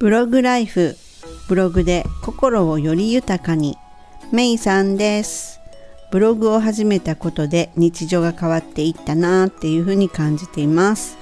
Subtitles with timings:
[0.00, 0.96] ブログライフ
[1.46, 3.76] ブログで心をより豊かに。
[4.32, 5.60] メイさんです。
[6.10, 11.18] ブログを始めたことで日常が変わっていったなっていうふうに感じています。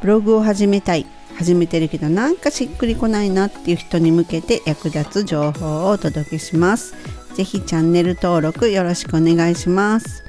[0.00, 1.04] ブログを始めたい。
[1.36, 6.94] 始めてるけどなんかしっくりこないなっていう人に向けて役立つ情報をお届けします。
[7.34, 10.24] ぜひチャンネル登録よろしくお願いします。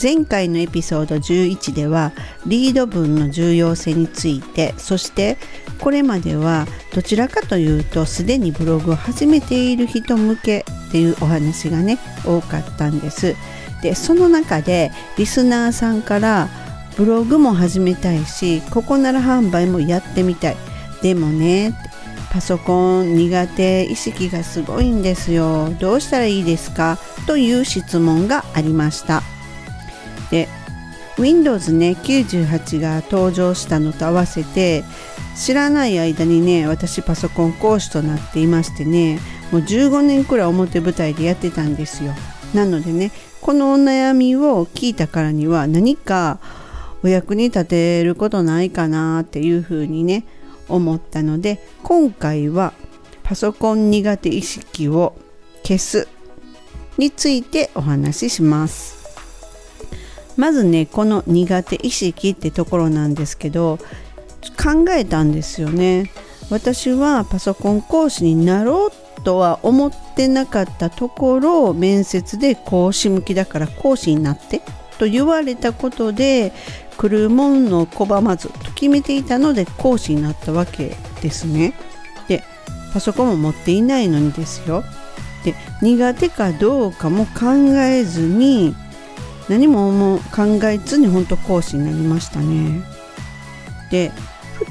[0.00, 2.12] 前回のエピソード11では
[2.46, 5.36] リード文の重要性についてそして
[5.80, 13.36] これまではどちらかというとすでにブログを始めている人向けっていうお話がね多かったんです。
[13.82, 16.48] でその中でリスナーさんから
[16.96, 20.56] ブログも始めたいしここなら販売もやってみたい。
[21.02, 21.74] でもね
[22.32, 25.68] パソコン苦手意識がすごいんですよ。
[25.78, 26.98] どうしたらいいですか？
[27.26, 29.22] という質問がありました。
[30.30, 30.48] で
[31.18, 34.82] Windows ね98が登場したのと合わせて
[35.36, 39.18] 知らない間にね私パソコン講師となっていましてね
[39.50, 42.12] もう15年くらい表舞台でやってたんですよ。
[42.54, 43.10] なのでね
[43.40, 46.38] このお悩みを聞いたからには何か
[47.02, 50.24] お役に立てることないかなっていうふうにね
[50.68, 52.72] 思ったので今回は
[53.22, 55.14] パソコン苦手意識を
[55.62, 56.08] 消す
[56.96, 58.94] についてお話しします。
[60.36, 63.78] まずねこの苦手意識ってところなんですけど
[64.52, 66.10] 考えたんですよね
[66.50, 74.60] 私はパソコン講師になろうとは思ってなかったところ面接で講師向きだから講師になって
[74.98, 76.52] と言われたことで
[76.96, 81.74] 来るもんの拒まずと決めていたので講師になったわけですね。
[82.28, 82.44] で
[82.92, 84.84] パソコンも持っていないのにですよ。
[85.44, 88.74] で苦手かどうかも考えずに
[89.48, 92.82] 何もも考えずに本当講師になりましたね。
[93.90, 94.12] で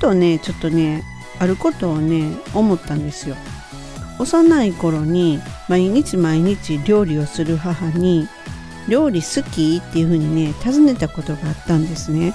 [0.03, 1.01] とねちょっとね
[1.39, 3.37] あることをね思ったんですよ。
[4.19, 8.27] 幼い頃に毎日毎日料理をする母に
[8.87, 12.33] 「料理好き?」っていうふうにね尋ねたことがあったんですね。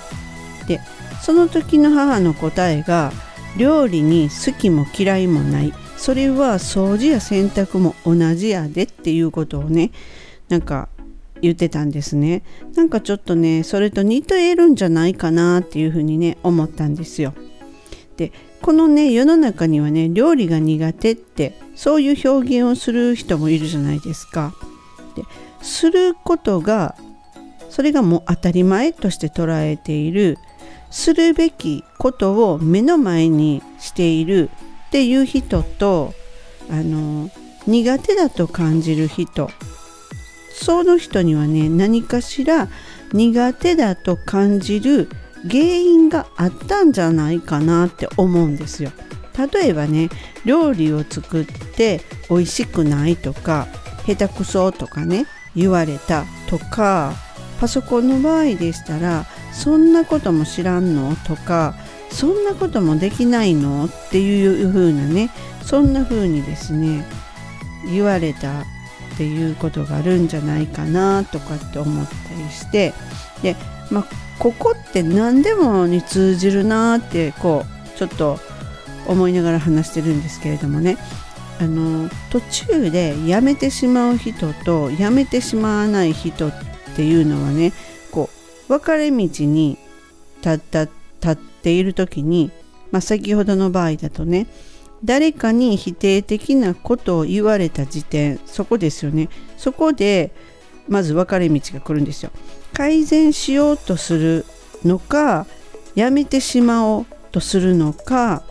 [0.67, 0.81] で
[1.23, 3.13] その時の母の答えが
[3.57, 9.91] 「料理に好きも嫌いもないそれは掃除や洗濯も同じやで」っていうことをね
[10.49, 10.89] なんか
[11.43, 12.43] 言ってたんですね
[12.75, 17.35] なんかちょっとねそれと似ているんじゃないかなっていうふうにね思ったんですよ
[18.19, 24.53] でこのね世の中にはね料理が苦手ってそういう表現をする人もいるじゃないですか。
[25.15, 25.23] で
[25.63, 26.97] することが
[27.71, 30.39] それがもう当たり前として捉えている
[30.91, 34.51] するべきことを目の前にしている
[34.89, 36.15] っていう人と
[36.71, 37.31] あの
[37.67, 39.51] 苦手だと感じる人
[40.55, 42.69] その人にはね何かしら
[43.13, 45.09] 苦手だと感じる
[45.45, 48.91] 原因があったんじゃないかなって思うんですよ。
[49.53, 50.09] 例えばね
[50.45, 53.69] 料理を作って美味しくないとか
[54.05, 57.13] 下手くそとかね言われたとか
[57.61, 61.75] パソコンの場合でしたらそんなことも知らんのとか
[62.11, 65.31] そんなこともできないのっていう風なね
[65.63, 67.05] そんな風にですね
[67.85, 68.65] 言われたっ
[69.17, 72.93] ていうことがあるんじゃないかなとかって思ったりして
[73.43, 73.57] で、
[73.91, 74.07] まあ、
[74.39, 78.39] ここって何でもに通じるなってこうちょっと
[79.07, 80.97] 思いながら話してるんですけれどもね。
[81.61, 86.53] あの途中で辞めてしまう人と辞めてしまわない人っ
[86.95, 87.73] ていうのはね
[88.13, 88.31] こ
[88.69, 89.77] う分かれ道に
[90.37, 90.95] 立った立
[91.31, 92.53] っている時に、
[92.93, 94.47] まあ、先ほどの場合だとね
[95.05, 99.29] 誰かに否定的なことを言われた時点そこですよね。
[99.57, 100.31] そこで
[100.89, 102.31] まず分かれ道が来るんですよ。
[102.73, 104.45] 改善しようとする
[104.85, 105.47] のか
[105.95, 108.43] やめてしまおうとするのか。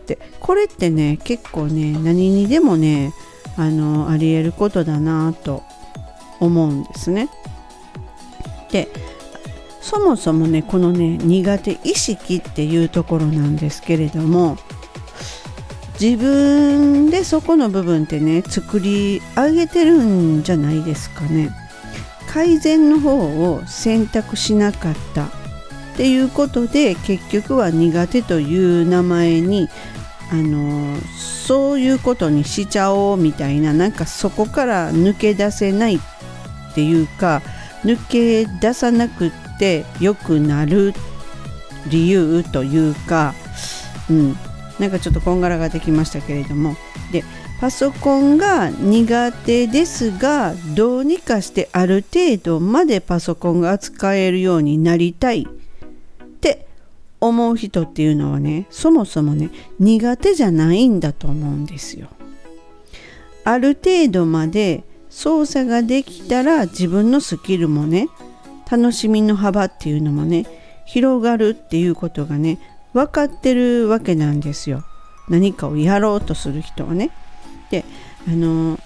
[0.00, 3.12] ってこれってね結構ね何にでもね
[3.56, 5.62] あのありえることだなと
[6.40, 7.28] 思うんですね。
[8.70, 8.88] で
[9.80, 14.56] そもそもねこのね苦手意識っていうところなんですけれども
[16.00, 21.50] 自分でそこの部分ってね作り上げてるんじゃないですかね。
[22.32, 25.30] 改善の方を選択しなかったっ
[25.96, 29.68] ていうことで結局は苦手という名前に
[30.30, 30.96] あの
[31.46, 36.00] そういうことにしちゃおうみたいななんかそこから抜け出せないっ
[36.74, 37.42] ていうか
[37.84, 40.94] 抜け出さなくって良くなる
[41.88, 43.34] 理由というか、
[44.08, 44.36] うん、
[44.78, 46.76] なんかちょっとこんがらができましたけれども。
[47.12, 47.24] で
[47.62, 56.66] パソコンが苦手ですがどうにかしてある程度までパソコンが扱えるようになりたいって
[57.20, 62.08] 思う人っていうのはねそもそもね苦手じゃないんだと思うんですよ。
[63.44, 68.08] ある程度まで操作ができたら自分のスキルもね
[68.68, 70.46] 楽しみの幅っていうのもね
[70.84, 72.58] 広がるっていうことがね
[72.92, 74.82] 分かってるわけなんですよ。
[75.28, 77.12] 何かをやろうとする人はね。
[77.72, 77.84] で
[78.28, 78.78] あの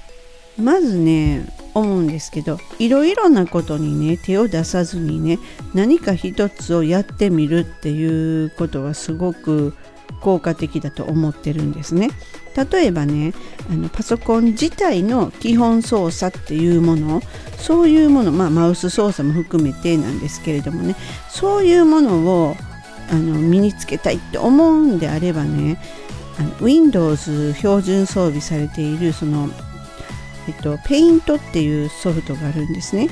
[0.58, 1.44] まずね
[1.74, 5.38] 思うんですけどいろいろなことにね手を出さずにね
[5.74, 9.74] 何か一つをやってみるっていうことはすごく
[10.22, 12.08] 効果的だと思ってるんですね。
[12.70, 13.34] 例えばね
[13.70, 17.20] あのパソコン自体の基本操作っていうもの
[17.58, 20.96] そういうものまあマウス操作も含めてなんですけれどもね
[21.28, 22.56] そういうものを
[23.10, 25.78] あの身につけたいって思うんであればね
[26.38, 29.48] あの Windows 標準装備されているその
[30.48, 33.08] えっと、ペイントっていうソフトがあるんですね。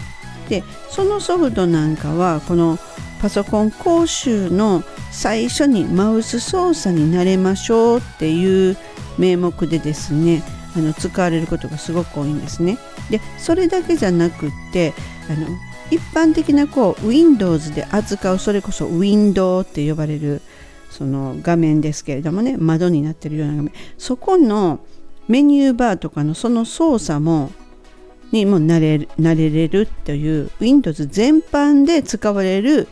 [0.49, 2.79] でそのソフトなんかはこの
[3.21, 8.77] パソコン講習の最初にマウス操作になれましょうっていう
[9.17, 10.43] 名目でですね
[10.77, 12.79] あの使われることがすごく多いんですね。
[13.11, 14.93] でそれだけじゃなくって
[15.31, 15.47] あの
[15.91, 20.43] 一般的なこう Windows で扱うそれこそウィンドウって呼ばれる
[20.95, 23.73] その画面ですけれどもね窓になってるような画面。
[23.99, 24.79] そこの
[25.27, 27.51] メニューバーとかのその操作も
[28.31, 32.87] にも慣れ慣れれるという Windows 全般で使われる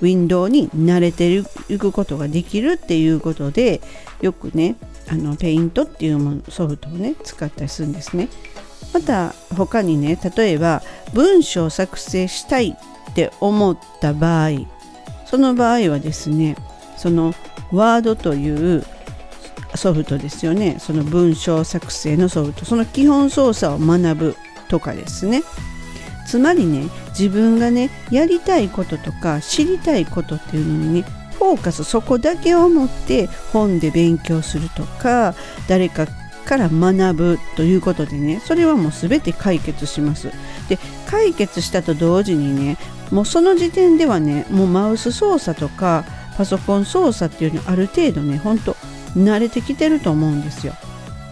[0.00, 1.44] ウィンドウに慣れてい
[1.78, 3.80] くことができるっていうことで
[4.20, 4.74] よくね
[5.08, 8.28] あのペイントっていうものソフトをね使ったりするんですね。
[8.92, 12.76] また他にね例えば文章を作成したい
[13.10, 14.50] って思った場合
[15.24, 16.56] その場合はですね
[16.96, 17.34] その
[17.72, 18.84] ワードという
[19.74, 20.76] ソフトですよね。
[20.78, 22.64] その文章作成のソフト。
[22.64, 24.36] その基本操作を学ぶ
[24.68, 25.42] とかですね。
[26.26, 31.04] つまりね自分がねやりたいこととか知りたいことっていうのにね
[31.38, 35.34] フォーカスそこだけを持って本で勉強するとか
[35.68, 36.06] 誰か
[36.44, 40.30] から学ぶということでねそれはもう全て解決します。
[40.68, 42.78] で解決したと同時にね
[43.10, 46.04] もうその時点ではねもうマウス操作とか
[46.36, 48.74] パソコン操作っていうのある程度ねほんと
[49.16, 50.74] 慣れてきてると思うんですよ。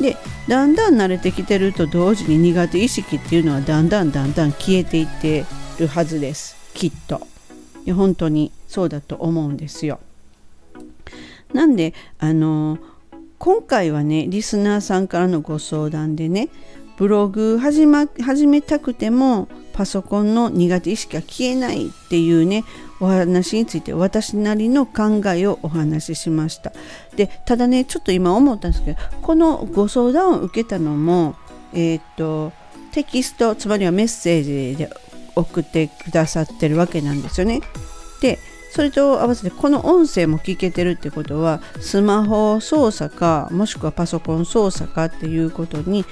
[0.01, 0.17] で
[0.49, 5.45] だんだん慣れてきてると同時に苦手意識っていうのはだんだんだんだん消えていって
[5.79, 7.27] るはずですきっと。
[7.85, 10.01] いや本当にそうだと思うんですよ。
[11.53, 12.79] なんであの
[13.39, 16.49] 今回はねリスナーさんからのご相談でね
[16.97, 22.65] ブログ始,、ま、始めたくてもパソコンの苦手意識が消えないっていうね
[23.01, 26.73] お話について私なりの考えをお話ししました。
[27.17, 31.35] でただねちょっと今思ったんですけどこのご相談を受けたのも
[31.73, 32.53] えっ、と
[32.93, 34.43] テキストつまりはメッセー
[34.73, 34.91] ジで
[35.35, 37.61] 送ってくださってるわけなんですよね。
[38.21, 38.39] で
[38.73, 46.07] それと合わせてこの音声も聞けてるってことはスマホ操作かもしくはパソコン操作かっていうことに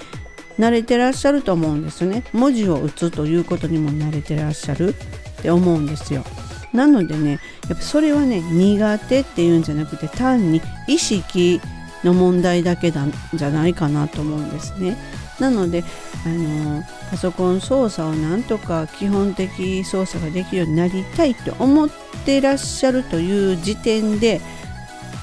[0.60, 2.22] 慣れてらっしゃると思うんですね。
[2.32, 4.94] 文字を打つということにも慣れてらっしゃる。
[5.40, 6.22] って思うんですよ。
[6.72, 11.60] なのでねやっぱそれはね苦手っていうんじゃなくて単に意識
[12.04, 14.96] の問題だけなんじゃないかなと思うんですね。
[15.40, 15.82] なので
[16.26, 21.90] あのパソコン操作をなんとか基本的操作ができるようになりたいと思っ
[22.24, 24.40] てらっしゃるという時点で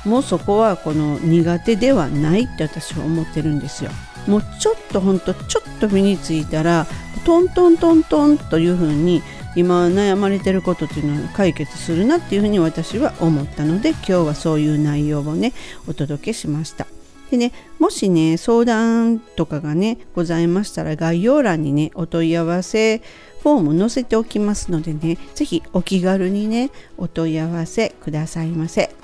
[0.04, 3.92] もうそこはこの苦手ではないって私は思ってるんですよ。
[4.28, 6.86] もうちょっとほんとちょっと身についたら
[7.26, 9.22] トントントントンというふうに
[9.56, 15.54] 今悩まれてることっていうのは解決するなっていうふうに私は思ったので今日はそういう内容をね
[15.88, 16.88] お届けしました。
[17.32, 23.00] でね、もしね、相談とかがね、ございましたら概要欄にね、お問い合わせ
[23.44, 28.96] フォーム載せておきますのでね、是非お気軽にね、お問い合わせくださいませ。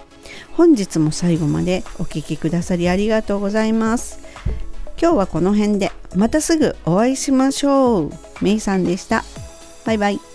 [0.54, 4.33] 本日も最後までお聴きくださりありがとうございます。
[5.02, 8.12] 今日はこの辺でまたすぐお会いしましょう。
[8.42, 9.24] めいさんでした。
[9.86, 10.33] バイバイ。